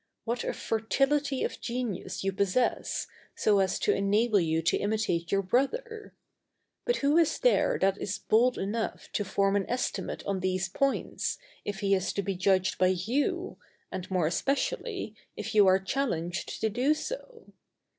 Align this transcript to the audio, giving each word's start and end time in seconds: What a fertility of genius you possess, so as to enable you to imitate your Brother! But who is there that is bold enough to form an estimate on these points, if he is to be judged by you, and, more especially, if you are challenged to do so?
What 0.23 0.43
a 0.43 0.51
fertility 0.53 1.43
of 1.43 1.61
genius 1.61 2.23
you 2.23 2.31
possess, 2.33 3.05
so 3.35 3.59
as 3.59 3.77
to 3.77 3.93
enable 3.93 4.39
you 4.39 4.63
to 4.63 4.75
imitate 4.75 5.31
your 5.31 5.43
Brother! 5.43 6.15
But 6.85 6.95
who 7.05 7.19
is 7.19 7.37
there 7.37 7.77
that 7.79 7.99
is 7.99 8.17
bold 8.17 8.57
enough 8.57 9.11
to 9.11 9.23
form 9.23 9.55
an 9.55 9.69
estimate 9.69 10.25
on 10.25 10.39
these 10.39 10.69
points, 10.69 11.37
if 11.65 11.81
he 11.81 11.93
is 11.93 12.13
to 12.13 12.23
be 12.23 12.33
judged 12.33 12.79
by 12.79 12.87
you, 13.05 13.57
and, 13.91 14.09
more 14.09 14.25
especially, 14.25 15.13
if 15.37 15.53
you 15.53 15.67
are 15.67 15.77
challenged 15.77 16.59
to 16.61 16.69
do 16.71 16.95
so? 16.95 17.53